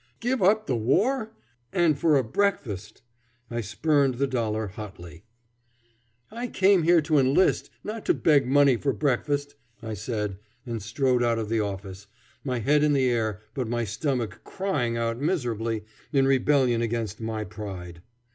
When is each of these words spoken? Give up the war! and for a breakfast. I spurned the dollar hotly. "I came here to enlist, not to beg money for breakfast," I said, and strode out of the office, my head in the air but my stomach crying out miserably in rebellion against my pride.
Give 0.19 0.41
up 0.41 0.65
the 0.65 0.75
war! 0.75 1.31
and 1.71 1.95
for 1.95 2.17
a 2.17 2.23
breakfast. 2.23 3.03
I 3.51 3.61
spurned 3.61 4.15
the 4.15 4.25
dollar 4.25 4.69
hotly. 4.69 5.25
"I 6.31 6.47
came 6.47 6.81
here 6.81 7.01
to 7.03 7.19
enlist, 7.19 7.69
not 7.83 8.03
to 8.07 8.15
beg 8.15 8.47
money 8.47 8.77
for 8.77 8.93
breakfast," 8.93 9.53
I 9.79 9.93
said, 9.93 10.39
and 10.65 10.81
strode 10.81 11.21
out 11.21 11.37
of 11.37 11.49
the 11.49 11.59
office, 11.59 12.07
my 12.43 12.57
head 12.57 12.81
in 12.81 12.93
the 12.93 13.11
air 13.11 13.41
but 13.53 13.67
my 13.67 13.83
stomach 13.83 14.41
crying 14.43 14.97
out 14.97 15.19
miserably 15.21 15.85
in 16.11 16.25
rebellion 16.25 16.81
against 16.81 17.21
my 17.21 17.43
pride. 17.43 18.01